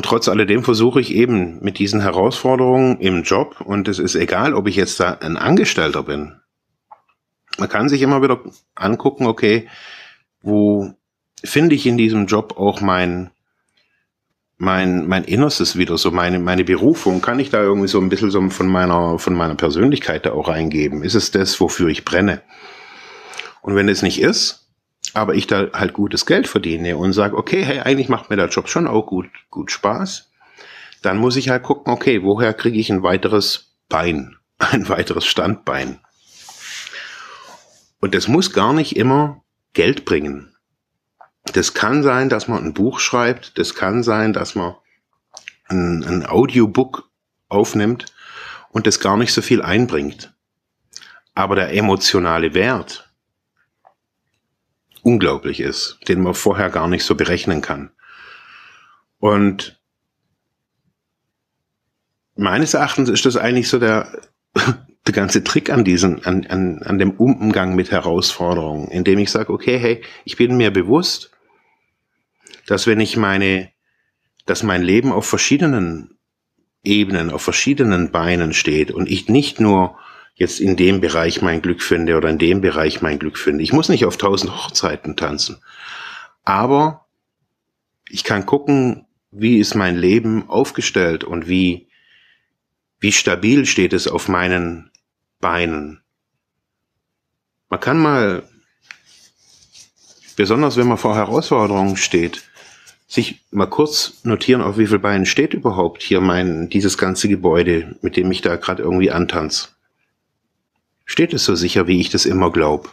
Und 0.00 0.06
trotz 0.06 0.28
alledem 0.28 0.64
versuche 0.64 0.98
ich 0.98 1.14
eben 1.14 1.58
mit 1.60 1.78
diesen 1.78 2.00
Herausforderungen 2.00 2.98
im 3.00 3.22
Job, 3.22 3.60
und 3.60 3.86
es 3.86 3.98
ist 3.98 4.14
egal, 4.14 4.54
ob 4.54 4.66
ich 4.66 4.74
jetzt 4.74 4.98
da 4.98 5.18
ein 5.20 5.36
Angestellter 5.36 6.04
bin. 6.04 6.40
Man 7.58 7.68
kann 7.68 7.90
sich 7.90 8.00
immer 8.00 8.22
wieder 8.22 8.40
angucken, 8.74 9.26
okay, 9.26 9.68
wo 10.40 10.94
finde 11.44 11.74
ich 11.74 11.84
in 11.84 11.98
diesem 11.98 12.24
Job 12.24 12.54
auch 12.56 12.80
mein, 12.80 13.30
mein, 14.56 15.06
mein 15.06 15.24
Innerstes 15.24 15.76
wieder, 15.76 15.98
so 15.98 16.10
meine, 16.10 16.38
meine 16.38 16.64
Berufung. 16.64 17.20
Kann 17.20 17.38
ich 17.38 17.50
da 17.50 17.60
irgendwie 17.60 17.88
so 17.88 18.00
ein 18.00 18.08
bisschen 18.08 18.30
so 18.30 18.48
von 18.48 18.68
meiner, 18.68 19.18
von 19.18 19.34
meiner 19.34 19.54
Persönlichkeit 19.54 20.24
da 20.24 20.32
auch 20.32 20.48
eingeben? 20.48 21.02
Ist 21.02 21.14
es 21.14 21.30
das, 21.30 21.60
wofür 21.60 21.88
ich 21.88 22.06
brenne? 22.06 22.40
Und 23.60 23.74
wenn 23.74 23.90
es 23.90 24.00
nicht 24.00 24.22
ist, 24.22 24.59
aber 25.14 25.34
ich 25.34 25.46
da 25.46 25.68
halt 25.72 25.92
gutes 25.92 26.26
Geld 26.26 26.48
verdiene 26.48 26.96
und 26.96 27.12
sage, 27.12 27.36
okay, 27.36 27.64
hey, 27.64 27.80
eigentlich 27.80 28.08
macht 28.08 28.30
mir 28.30 28.36
der 28.36 28.48
Job 28.48 28.68
schon 28.68 28.86
auch 28.86 29.06
gut, 29.06 29.28
gut 29.50 29.70
Spaß, 29.70 30.30
dann 31.02 31.18
muss 31.18 31.36
ich 31.36 31.48
halt 31.48 31.62
gucken, 31.62 31.92
okay, 31.92 32.22
woher 32.22 32.54
kriege 32.54 32.78
ich 32.78 32.90
ein 32.90 33.02
weiteres 33.02 33.74
Bein, 33.88 34.36
ein 34.58 34.88
weiteres 34.88 35.26
Standbein? 35.26 36.00
Und 38.00 38.14
das 38.14 38.28
muss 38.28 38.52
gar 38.52 38.72
nicht 38.72 38.96
immer 38.96 39.42
Geld 39.72 40.04
bringen. 40.04 40.54
Das 41.52 41.74
kann 41.74 42.02
sein, 42.02 42.28
dass 42.28 42.48
man 42.48 42.64
ein 42.64 42.74
Buch 42.74 43.00
schreibt, 43.00 43.58
das 43.58 43.74
kann 43.74 44.02
sein, 44.02 44.32
dass 44.32 44.54
man 44.54 44.74
ein, 45.68 46.04
ein 46.04 46.26
Audiobook 46.26 47.10
aufnimmt 47.48 48.06
und 48.70 48.86
das 48.86 49.00
gar 49.00 49.16
nicht 49.16 49.32
so 49.32 49.42
viel 49.42 49.62
einbringt. 49.62 50.32
Aber 51.34 51.56
der 51.56 51.74
emotionale 51.74 52.54
Wert 52.54 53.09
unglaublich 55.02 55.60
ist, 55.60 55.98
den 56.08 56.22
man 56.22 56.34
vorher 56.34 56.70
gar 56.70 56.88
nicht 56.88 57.04
so 57.04 57.14
berechnen 57.14 57.60
kann. 57.60 57.90
Und 59.18 59.80
meines 62.34 62.74
Erachtens 62.74 63.08
ist 63.08 63.26
das 63.26 63.36
eigentlich 63.36 63.68
so 63.68 63.78
der, 63.78 64.20
der 65.06 65.14
ganze 65.14 65.44
Trick 65.44 65.70
an 65.70 65.84
diesem, 65.84 66.20
an, 66.24 66.46
an, 66.46 66.82
an 66.82 66.98
dem 66.98 67.12
Umgang 67.12 67.74
mit 67.74 67.90
Herausforderungen, 67.90 68.88
indem 68.88 69.18
ich 69.18 69.30
sage, 69.30 69.52
okay, 69.52 69.78
hey, 69.78 70.02
ich 70.24 70.36
bin 70.36 70.56
mir 70.56 70.72
bewusst, 70.72 71.30
dass 72.66 72.86
wenn 72.86 73.00
ich 73.00 73.16
meine, 73.16 73.70
dass 74.46 74.62
mein 74.62 74.82
Leben 74.82 75.12
auf 75.12 75.26
verschiedenen 75.26 76.18
Ebenen, 76.82 77.30
auf 77.30 77.42
verschiedenen 77.42 78.10
Beinen 78.10 78.54
steht 78.54 78.90
und 78.90 79.08
ich 79.08 79.28
nicht 79.28 79.60
nur 79.60 79.98
jetzt 80.40 80.58
in 80.58 80.74
dem 80.74 81.02
Bereich 81.02 81.42
mein 81.42 81.60
Glück 81.60 81.82
finde 81.82 82.16
oder 82.16 82.30
in 82.30 82.38
dem 82.38 82.62
Bereich 82.62 83.02
mein 83.02 83.18
Glück 83.18 83.36
finde. 83.36 83.62
Ich 83.62 83.74
muss 83.74 83.90
nicht 83.90 84.06
auf 84.06 84.16
tausend 84.16 84.50
Hochzeiten 84.50 85.14
tanzen. 85.14 85.58
Aber 86.44 87.04
ich 88.08 88.24
kann 88.24 88.46
gucken, 88.46 89.06
wie 89.30 89.58
ist 89.58 89.74
mein 89.74 89.98
Leben 89.98 90.48
aufgestellt 90.48 91.24
und 91.24 91.46
wie, 91.46 91.88
wie 93.00 93.12
stabil 93.12 93.66
steht 93.66 93.92
es 93.92 94.08
auf 94.08 94.28
meinen 94.28 94.90
Beinen. 95.40 96.00
Man 97.68 97.80
kann 97.80 97.98
mal, 97.98 98.42
besonders 100.36 100.78
wenn 100.78 100.88
man 100.88 100.96
vor 100.96 101.16
Herausforderungen 101.16 101.98
steht, 101.98 102.44
sich 103.06 103.44
mal 103.50 103.66
kurz 103.66 104.20
notieren, 104.22 104.62
auf 104.62 104.78
wie 104.78 104.86
viel 104.86 105.00
Beinen 105.00 105.26
steht 105.26 105.52
überhaupt 105.52 106.02
hier 106.02 106.22
mein, 106.22 106.70
dieses 106.70 106.96
ganze 106.96 107.28
Gebäude, 107.28 107.96
mit 108.00 108.16
dem 108.16 108.32
ich 108.32 108.40
da 108.40 108.56
gerade 108.56 108.82
irgendwie 108.82 109.10
antanz. 109.10 109.76
Steht 111.10 111.34
es 111.34 111.44
so 111.44 111.56
sicher, 111.56 111.88
wie 111.88 112.00
ich 112.00 112.08
das 112.08 112.24
immer 112.24 112.52
glaube? 112.52 112.88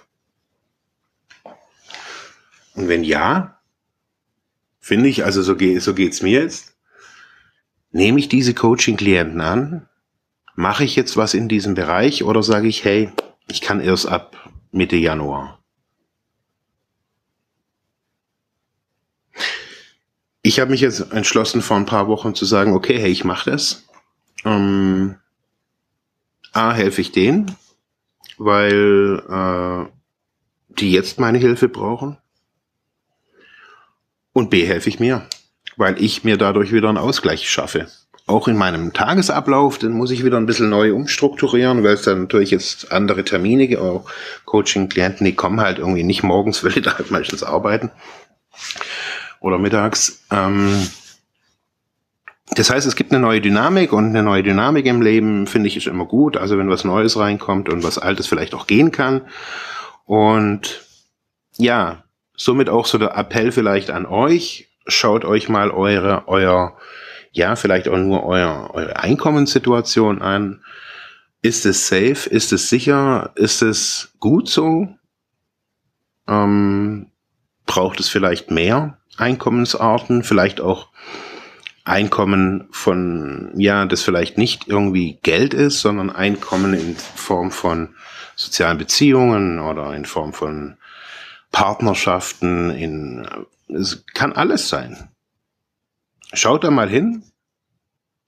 Und 2.74 2.88
wenn 2.88 3.04
ja, 3.04 3.60
finde 4.80 5.08
ich, 5.08 5.24
also 5.24 5.44
so, 5.44 5.56
geht 5.56 5.84
so 5.84 5.94
geht's 5.94 6.24
mir 6.24 6.42
jetzt, 6.42 6.76
nehme 7.92 8.18
ich 8.18 8.28
diese 8.28 8.56
Coaching-Klienten 8.56 9.40
an, 9.40 9.88
mache 10.56 10.84
ich 10.84 10.96
jetzt 10.96 11.16
was 11.16 11.36
in 11.36 11.48
diesem 11.48 11.76
Bereich 11.76 12.24
oder 12.24 12.42
sage 12.42 12.68
ich, 12.68 12.84
hey, 12.84 13.12
ich 13.48 13.62
kann 13.62 13.82
erst 13.82 14.08
ab 14.08 14.52
Mitte 14.72 14.96
Januar. 14.96 15.64
Ich 20.42 20.60
habe 20.60 20.72
mich 20.72 20.82
jetzt 20.82 21.12
entschlossen, 21.12 21.62
vor 21.62 21.78
ein 21.78 21.86
paar 21.86 22.08
Wochen 22.08 22.34
zu 22.34 22.46
sagen, 22.46 22.74
okay, 22.74 22.98
hey, 22.98 23.12
ich 23.12 23.26
mache 23.26 23.52
das. 23.52 23.88
Ähm, 24.44 25.18
A, 26.52 26.74
helfe 26.74 27.02
ich 27.02 27.12
denen, 27.12 27.56
weil 28.38 29.22
äh, 29.30 29.92
die 30.80 30.92
jetzt 30.92 31.20
meine 31.20 31.38
Hilfe 31.38 31.70
brauchen. 31.70 32.18
Und 34.34 34.50
B, 34.50 34.66
helfe 34.66 34.90
ich 34.90 35.00
mir, 35.00 35.28
weil 35.76 36.02
ich 36.02 36.24
mir 36.24 36.38
dadurch 36.38 36.72
wieder 36.72 36.90
einen 36.90 36.98
Ausgleich 36.98 37.50
schaffe. 37.50 37.88
Auch 38.28 38.48
in 38.48 38.58
meinem 38.58 38.94
Tagesablauf, 38.94 39.80
den 39.80 39.94
muss 39.94 40.12
ich 40.12 40.26
wieder 40.26 40.38
ein 40.38 40.46
bisschen 40.46 40.70
neu 40.70 40.94
umstrukturieren, 40.94 41.84
weil 41.84 41.94
es 41.94 42.02
dann 42.02 42.24
natürlich 42.24 42.52
jetzt 42.52 42.92
andere 42.92 43.24
Termine 43.24 43.68
gibt. 43.68 43.82
Auch 43.82 44.10
Coaching-Klienten, 44.46 45.26
die 45.26 45.34
kommen 45.34 45.62
halt 45.62 45.80
irgendwie 45.80 46.04
nicht 46.04 46.24
morgens, 46.24 46.64
weil 46.64 46.74
die 46.74 46.82
da 46.82 46.98
halt 46.98 47.10
meistens 47.10 47.42
arbeiten 47.44 47.92
oder 49.40 49.58
mittags. 49.58 50.22
Ähm, 50.30 50.88
das 52.58 52.72
heißt, 52.72 52.88
es 52.88 52.96
gibt 52.96 53.12
eine 53.12 53.22
neue 53.22 53.40
Dynamik 53.40 53.94
und 53.94 54.06
eine 54.06 54.24
neue 54.24 54.42
Dynamik 54.42 54.88
im 54.88 55.04
Leben 55.04 55.46
finde 55.46 55.68
ich 55.68 55.78
ist 55.78 55.86
immer 55.86 56.06
gut. 56.06 56.38
Also 56.38 56.58
wenn 56.58 56.72
was 56.72 56.84
Neues 56.84 57.16
reinkommt 57.16 57.70
und 57.70 57.84
was 57.84 58.00
Altes 58.00 58.26
vielleicht 58.26 58.56
auch 58.56 58.66
gehen 58.66 58.92
kann. 58.92 59.22
Und 60.06 60.82
ja, 61.58 62.04
somit 62.36 62.68
auch 62.70 62.88
so 62.88 62.98
der 62.98 63.16
Appell 63.16 63.52
vielleicht 63.52 63.92
an 63.92 64.08
euch. 64.08 64.70
Schaut 64.88 65.24
euch 65.24 65.50
mal 65.50 65.70
eure, 65.70 66.28
euer, 66.28 66.76
ja, 67.32 67.56
vielleicht 67.56 67.88
auch 67.90 67.98
nur 67.98 68.24
euer, 68.26 68.72
eure 68.74 68.98
Einkommenssituation 69.02 70.24
an. 70.24 70.64
Ist 71.44 71.68
es 71.68 71.88
safe? 71.88 72.28
Ist 72.28 72.52
es 72.54 72.70
sicher? 72.70 73.34
Ist 73.36 73.62
es 73.62 74.14
gut 74.20 74.50
so? 74.50 74.88
Ähm, 76.28 77.12
braucht 77.68 78.00
es 78.00 78.10
vielleicht 78.10 78.50
mehr? 78.50 78.98
Einkommensarten, 79.18 80.24
vielleicht 80.24 80.60
auch 80.60 80.90
Einkommen 81.88 82.68
von, 82.72 83.52
ja, 83.56 83.86
das 83.86 84.04
vielleicht 84.04 84.38
nicht 84.38 84.68
irgendwie 84.68 85.20
Geld 85.24 85.54
ist, 85.54 85.82
sondern 85.82 86.10
Einkommen 86.10 86.74
in 86.74 86.96
Form 86.96 87.52
von 87.52 87.96
sozialen 88.36 88.78
Beziehungen 88.78 89.60
oder 89.60 89.94
in 89.96 90.06
Form 90.06 90.34
von 90.34 90.78
Partnerschaften, 91.52 92.72
in, 92.72 93.28
es 93.70 94.06
kann 94.14 94.34
alles 94.34 94.70
sein. 94.70 95.10
Schaut 96.34 96.64
da 96.64 96.72
mal 96.72 96.90
hin. 96.90 97.24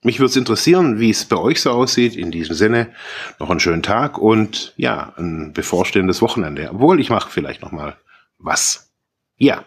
Mich 0.02 0.18
würde 0.18 0.30
es 0.30 0.36
interessieren, 0.36 0.98
wie 0.98 1.10
es 1.10 1.26
bei 1.26 1.36
euch 1.36 1.60
so 1.60 1.70
aussieht. 1.70 2.16
In 2.16 2.30
diesem 2.30 2.56
Sinne 2.56 2.94
noch 3.38 3.50
einen 3.50 3.60
schönen 3.60 3.82
Tag 3.82 4.16
und 4.16 4.72
ja, 4.76 5.12
ein 5.18 5.52
bevorstehendes 5.52 6.22
Wochenende. 6.22 6.70
Obwohl 6.72 6.98
ich 6.98 7.10
mache 7.10 7.30
vielleicht 7.30 7.60
noch 7.60 7.72
mal 7.72 7.96
was. 8.38 8.90
Ja. 9.36 9.66